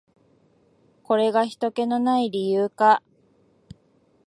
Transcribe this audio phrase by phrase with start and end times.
[1.03, 3.03] これがひとけの無い理由か。